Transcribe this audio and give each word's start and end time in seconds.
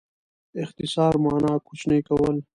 اختصار 0.63 1.13
مانا؛ 1.23 1.51
کوچنی 1.67 1.99
کول. 2.07 2.35